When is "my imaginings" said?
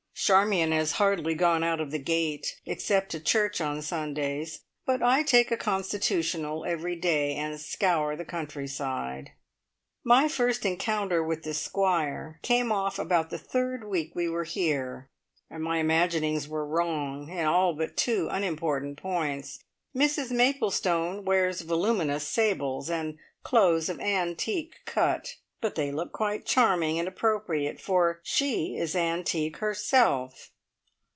15.63-16.47